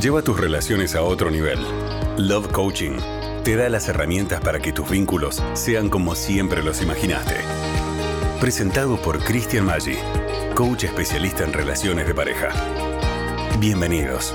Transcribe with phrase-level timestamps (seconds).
[0.00, 1.58] lleva tus relaciones a otro nivel.
[2.18, 2.98] Love Coaching
[3.44, 7.36] te da las herramientas para que tus vínculos sean como siempre los imaginaste.
[8.40, 9.96] Presentado por Christian Maggi,
[10.54, 12.48] coach especialista en relaciones de pareja.
[13.58, 14.34] Bienvenidos.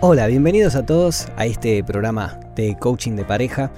[0.00, 3.70] Hola, bienvenidos a todos a este programa de coaching de pareja.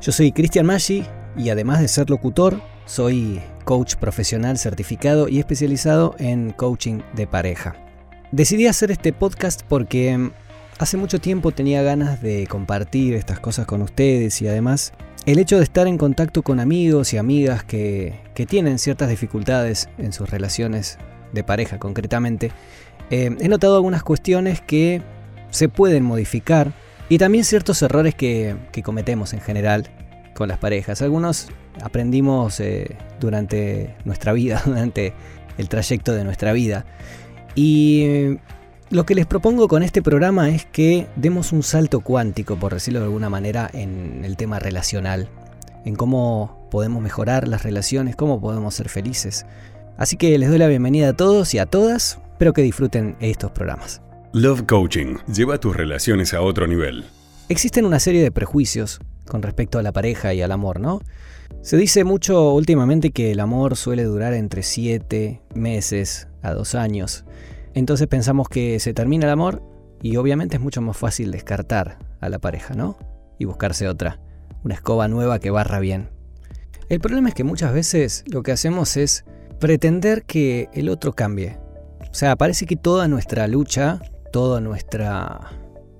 [0.00, 1.04] Yo soy Cristian Maggi
[1.36, 7.74] y además de ser locutor, soy coach profesional certificado y especializado en coaching de pareja.
[8.32, 10.30] Decidí hacer este podcast porque mm,
[10.78, 14.94] hace mucho tiempo tenía ganas de compartir estas cosas con ustedes y además
[15.26, 20.12] el hecho de estar en contacto con amigos y amigas que, tienen ciertas dificultades en
[20.12, 20.98] sus relaciones
[21.32, 22.52] de pareja concretamente,
[23.10, 25.02] eh, he notado algunas cuestiones que
[25.50, 26.72] se pueden modificar
[27.08, 29.90] y también ciertos errores que, que cometemos en general
[30.36, 31.02] con las parejas.
[31.02, 31.48] Algunos
[31.82, 35.12] aprendimos eh, durante nuestra vida, durante
[35.58, 36.86] el trayecto de nuestra vida.
[37.54, 38.38] Y eh,
[38.90, 43.00] lo que les propongo con este programa es que demos un salto cuántico, por decirlo
[43.00, 45.28] de alguna manera, en el tema relacional,
[45.84, 49.46] en cómo podemos mejorar las relaciones, cómo podemos ser felices.
[49.96, 53.50] Así que les doy la bienvenida a todos y a todas, espero que disfruten estos
[53.50, 54.02] programas.
[54.32, 57.06] Love Coaching lleva tus relaciones a otro nivel.
[57.48, 61.00] Existen una serie de prejuicios con respecto a la pareja y al amor, ¿no?
[61.62, 67.24] Se dice mucho últimamente que el amor suele durar entre 7 meses a 2 años.
[67.74, 69.62] Entonces pensamos que se termina el amor
[70.00, 72.96] y obviamente es mucho más fácil descartar a la pareja, ¿no?
[73.38, 74.20] Y buscarse otra,
[74.64, 76.10] una escoba nueva que barra bien.
[76.88, 79.24] El problema es que muchas veces lo que hacemos es
[79.58, 81.58] pretender que el otro cambie.
[82.10, 84.00] O sea, parece que toda nuestra lucha,
[84.32, 85.40] toda nuestra,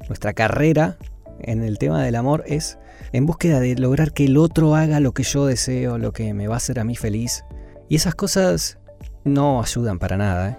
[0.08, 0.96] nuestra carrera
[1.40, 2.78] en el tema del amor es
[3.12, 6.48] en búsqueda de lograr que el otro haga lo que yo deseo, lo que me
[6.48, 7.44] va a hacer a mí feliz.
[7.88, 8.78] Y esas cosas
[9.24, 10.50] no ayudan para nada.
[10.50, 10.56] ¿eh?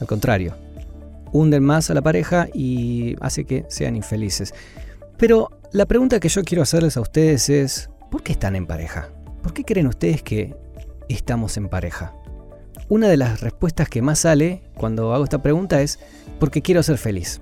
[0.00, 0.54] Al contrario,
[1.32, 4.54] hunden más a la pareja y hace que sean infelices.
[5.16, 9.10] Pero la pregunta que yo quiero hacerles a ustedes es, ¿por qué están en pareja?
[9.42, 10.54] ¿Por qué creen ustedes que
[11.08, 12.14] estamos en pareja?
[12.88, 15.98] Una de las respuestas que más sale cuando hago esta pregunta es,
[16.38, 17.40] porque quiero ser feliz.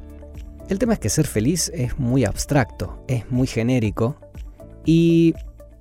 [0.70, 4.14] El tema es que ser feliz es muy abstracto, es muy genérico
[4.86, 5.34] y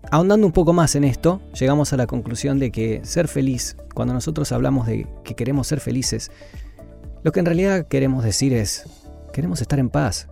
[0.09, 4.15] ahondando un poco más en esto, llegamos a la conclusión de que ser feliz, cuando
[4.15, 6.31] nosotros hablamos de que queremos ser felices,
[7.21, 8.85] lo que en realidad queremos decir es,
[9.31, 10.27] queremos estar en paz,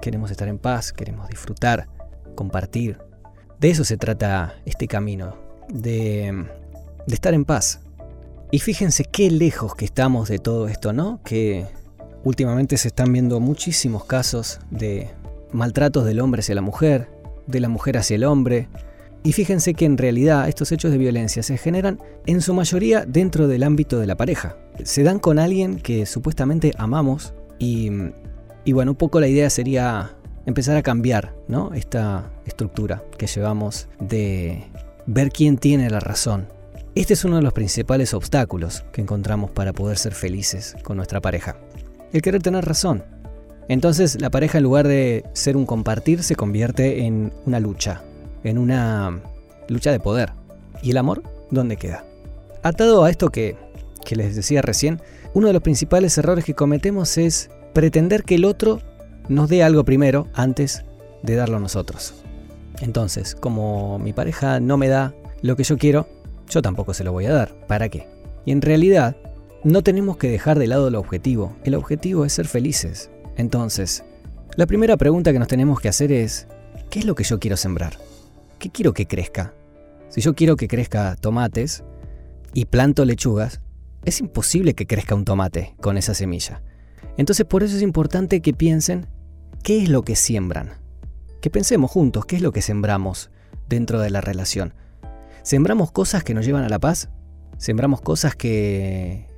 [0.00, 1.86] queremos estar en paz, queremos disfrutar,
[2.34, 2.98] compartir.
[3.60, 5.36] De eso se trata este camino,
[5.68, 6.48] de,
[7.06, 7.78] estar en paz.
[8.50, 11.20] Y fíjense qué lejos que estamos de todo esto, ¿no?
[11.22, 11.68] Que
[12.22, 15.10] Últimamente se están viendo muchísimos casos de
[15.52, 17.08] maltratos del hombre hacia la mujer,
[17.46, 18.68] de la mujer hacia el hombre.
[19.22, 23.48] Y fíjense que en realidad estos hechos de violencia se generan en su mayoría dentro
[23.48, 24.56] del ámbito de la pareja.
[24.84, 27.90] Se dan con alguien que supuestamente amamos y,
[28.72, 30.14] bueno, un poco la idea sería
[30.46, 31.72] empezar a cambiar ¿no?
[31.74, 34.64] esta estructura que llevamos de
[35.06, 36.48] ver quién tiene la razón.
[36.94, 41.20] Este es uno de los principales obstáculos que encontramos para poder ser felices con nuestra
[41.20, 41.56] pareja
[42.12, 43.04] el querer tener razón.
[43.68, 48.02] Entonces la pareja en lugar de ser un compartir se convierte en una lucha,
[48.42, 49.20] en una
[49.68, 50.32] lucha de poder.
[50.82, 52.04] ¿Y el amor dónde queda?
[52.62, 53.56] Atado a esto que,
[54.04, 55.00] que les decía recién,
[55.34, 58.80] uno de los principales errores que cometemos es pretender que el otro
[59.28, 60.84] nos dé algo primero antes
[61.22, 62.14] de darlo a nosotros.
[62.80, 66.08] Entonces, como mi pareja no me da lo que yo quiero,
[66.48, 67.54] yo tampoco se lo voy a dar.
[67.66, 68.08] ¿Para qué?
[68.44, 69.16] Y en realidad,
[69.62, 71.56] no tenemos que dejar de lado el objetivo.
[71.64, 73.10] El objetivo es ser felices.
[73.36, 74.04] Entonces,
[74.56, 76.46] la primera pregunta que nos tenemos que hacer es,
[76.88, 77.98] ¿qué es lo que yo quiero sembrar?
[78.58, 79.54] ¿Qué quiero que crezca?
[80.08, 81.84] Si yo quiero que crezca tomates
[82.54, 83.60] y planto lechugas,
[84.04, 86.62] es imposible que crezca un tomate con esa semilla.
[87.16, 89.06] Entonces por eso es importante que piensen
[89.62, 90.70] qué es lo que siembran.
[91.40, 93.30] Que pensemos juntos qué es lo que sembramos
[93.68, 94.74] dentro de la relación.
[95.42, 97.10] ¿Sembramos cosas que nos llevan a la paz?
[97.56, 99.29] ¿Sembramos cosas que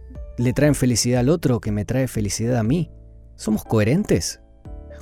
[0.42, 2.90] le traen felicidad al otro que me trae felicidad a mí.
[3.36, 4.40] ¿Somos coherentes?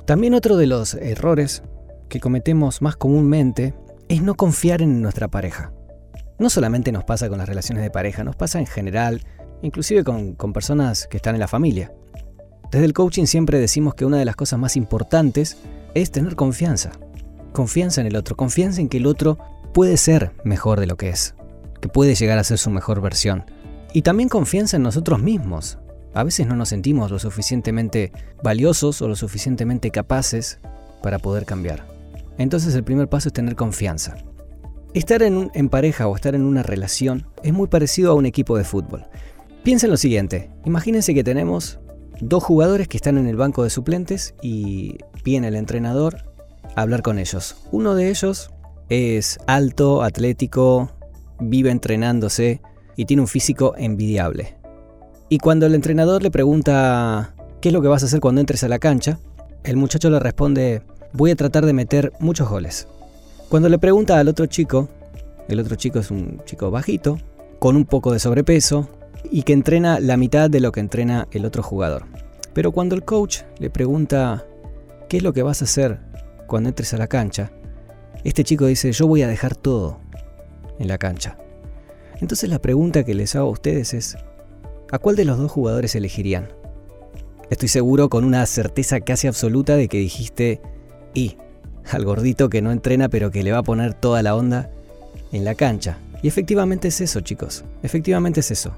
[0.05, 1.63] También otro de los errores
[2.09, 3.73] que cometemos más comúnmente
[4.07, 5.73] es no confiar en nuestra pareja.
[6.37, 9.21] No solamente nos pasa con las relaciones de pareja, nos pasa en general,
[9.61, 11.91] inclusive con, con personas que están en la familia.
[12.71, 15.57] Desde el coaching siempre decimos que una de las cosas más importantes
[15.93, 16.91] es tener confianza.
[17.51, 19.37] Confianza en el otro, confianza en que el otro
[19.73, 21.35] puede ser mejor de lo que es,
[21.79, 23.45] que puede llegar a ser su mejor versión
[23.93, 25.77] y también confianza en nosotros mismos.
[26.13, 28.11] A veces no nos sentimos lo suficientemente
[28.43, 30.59] valiosos o lo suficientemente capaces
[31.01, 31.87] para poder cambiar.
[32.37, 34.15] Entonces el primer paso es tener confianza.
[34.93, 38.65] Estar en, pareja o estar en una relación es muy parecido a un equipo de
[38.65, 39.05] fútbol.
[39.63, 41.79] Piensen lo siguiente, imagínense que tenemos
[42.19, 46.25] dos jugadores que están en el banco de suplentes y viene el entrenador
[46.75, 47.55] a hablar con ellos.
[47.71, 48.51] Uno de ellos
[48.89, 50.91] es alto, atlético,
[51.39, 52.61] vive entrenándose
[53.01, 54.53] y tiene un físico envidiable.
[55.27, 58.63] Y cuando el entrenador le pregunta qué es lo que vas a hacer cuando entres
[58.63, 59.17] a la cancha,
[59.63, 62.87] el muchacho le responde, voy a tratar de meter muchos goles.
[63.49, 64.87] Cuando le pregunta al otro chico,
[65.47, 67.17] el otro chico es un chico bajito,
[67.57, 68.87] con un poco de sobrepeso,
[69.31, 72.03] y que entrena la mitad de lo que entrena el otro jugador.
[72.53, 74.45] Pero cuando el coach le pregunta
[75.09, 75.97] qué es lo que vas a hacer
[76.45, 77.51] cuando entres a la cancha,
[78.23, 79.97] este chico dice yo voy a dejar todo
[80.77, 81.39] en la cancha.
[82.21, 84.15] Entonces la pregunta que les hago a ustedes es,
[84.91, 86.49] ¿a cuál de los dos jugadores elegirían?
[87.49, 90.61] Estoy seguro con una certeza casi absoluta de que dijiste,
[91.13, 91.37] y
[91.91, 94.69] al gordito que no entrena pero que le va a poner toda la onda
[95.31, 95.97] en la cancha.
[96.21, 97.65] Y efectivamente es eso, chicos.
[97.81, 98.77] Efectivamente es eso.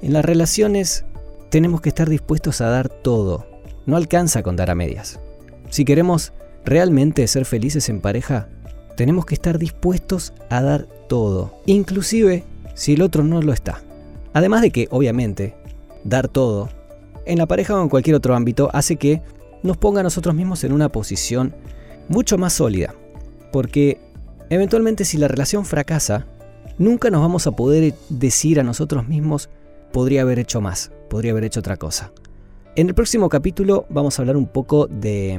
[0.00, 1.04] En las relaciones
[1.50, 3.46] tenemos que estar dispuestos a dar todo.
[3.84, 5.20] No alcanza con dar a medias.
[5.68, 6.32] Si queremos
[6.64, 8.48] realmente ser felices en pareja,
[8.96, 13.82] tenemos que estar dispuestos a dar todo, inclusive si el otro no lo está.
[14.32, 15.54] Además de que, obviamente,
[16.04, 16.68] dar todo,
[17.26, 19.22] en la pareja o en cualquier otro ámbito, hace que
[19.62, 21.54] nos ponga a nosotros mismos en una posición
[22.08, 22.94] mucho más sólida.
[23.52, 24.00] Porque
[24.50, 26.26] eventualmente si la relación fracasa,
[26.78, 29.50] nunca nos vamos a poder decir a nosotros mismos,
[29.92, 32.12] podría haber hecho más, podría haber hecho otra cosa.
[32.74, 35.38] En el próximo capítulo vamos a hablar un poco de,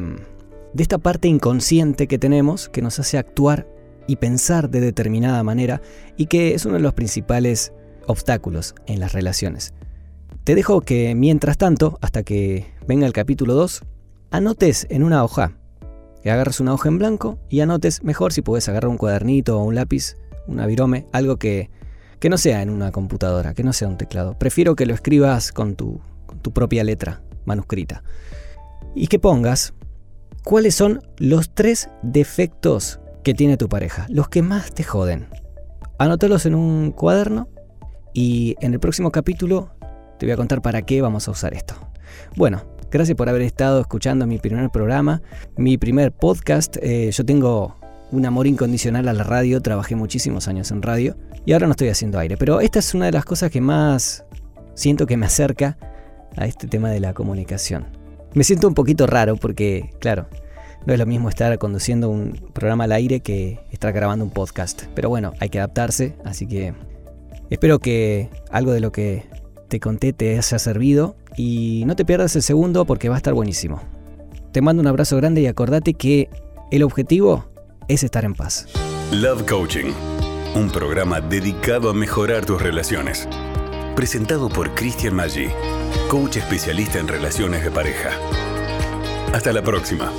[0.74, 3.68] de esta parte inconsciente que tenemos que nos hace actuar
[4.08, 5.82] y pensar de determinada manera
[6.18, 7.74] y que es uno de los principales
[8.08, 9.74] obstáculos en las relaciones.
[10.44, 13.84] Te dejo que mientras tanto, hasta que venga el capítulo 2,
[14.32, 15.58] anotes en una hoja,
[16.22, 19.64] que agarres una hoja en blanco y anotes, mejor si puedes agarrar un cuadernito o
[19.64, 20.18] un lápiz,
[20.48, 21.70] una virome, algo que
[22.24, 24.40] que no sea en una computadora, que no sea un teclado.
[24.40, 26.00] Prefiero que lo escribas con tu,
[26.42, 28.02] tu propia letra manuscrita.
[28.96, 29.74] Y que pongas
[30.42, 35.28] cuáles son los tres defectos que tiene tu pareja, los que más te joden.
[35.98, 37.48] Anótalos en un cuaderno
[38.14, 39.72] y en el próximo capítulo
[40.20, 41.76] te voy a contar para qué vamos a usar esto.
[42.36, 45.22] Bueno, gracias por haber estado escuchando mi primer programa,
[45.58, 46.78] mi primer podcast.
[46.82, 47.78] Eh, yo tengo
[48.12, 51.90] un amor incondicional a la radio, trabajé muchísimos años en radio y ahora no estoy
[51.90, 52.38] haciendo aire.
[52.38, 54.26] Pero esta es una de las cosas que más
[54.76, 55.78] siento que me acerca
[56.36, 57.88] a este tema de la comunicación.
[58.34, 60.28] Me siento un poquito raro porque, claro,
[60.86, 64.84] no es lo mismo estar conduciendo un programa al aire que estar grabando un podcast.
[64.96, 66.74] Pero bueno, hay que adaptarse, así que
[67.50, 69.26] espero que algo de lo que
[69.70, 73.34] te conté te haya servido y no te pierdas el segundo porque va a estar
[73.34, 73.82] buenísimo.
[74.52, 76.30] Te mando un abrazo grande y acordate que
[76.72, 77.46] el objetivo
[77.88, 78.68] es estar en paz.
[79.12, 79.92] Love Coaching,
[80.56, 83.28] un programa dedicado a mejorar tus relaciones.
[83.96, 85.48] Presentado por Christian Maggi,
[86.10, 88.10] coach especialista en relaciones de pareja.
[89.34, 90.12] Hasta la próxima.